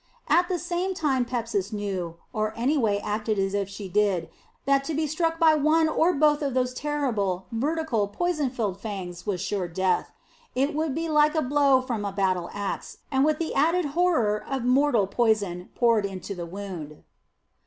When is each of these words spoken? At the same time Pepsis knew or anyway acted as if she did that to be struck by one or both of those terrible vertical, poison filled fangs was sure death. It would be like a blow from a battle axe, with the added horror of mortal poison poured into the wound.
At 0.27 0.49
the 0.49 0.57
same 0.57 0.95
time 0.95 1.25
Pepsis 1.25 1.71
knew 1.71 2.17
or 2.33 2.57
anyway 2.57 2.97
acted 3.03 3.37
as 3.37 3.53
if 3.53 3.69
she 3.69 3.87
did 3.87 4.29
that 4.65 4.83
to 4.85 4.95
be 4.95 5.05
struck 5.05 5.37
by 5.37 5.53
one 5.53 5.87
or 5.87 6.11
both 6.11 6.41
of 6.41 6.55
those 6.55 6.73
terrible 6.73 7.45
vertical, 7.51 8.07
poison 8.07 8.49
filled 8.49 8.81
fangs 8.81 9.27
was 9.27 9.41
sure 9.41 9.67
death. 9.67 10.11
It 10.55 10.73
would 10.73 10.95
be 10.95 11.07
like 11.07 11.35
a 11.35 11.41
blow 11.43 11.81
from 11.83 12.03
a 12.03 12.11
battle 12.11 12.49
axe, 12.51 12.97
with 13.13 13.37
the 13.37 13.53
added 13.53 13.85
horror 13.93 14.43
of 14.43 14.63
mortal 14.65 15.05
poison 15.05 15.69
poured 15.75 16.07
into 16.07 16.33
the 16.33 16.47
wound. 16.47 17.03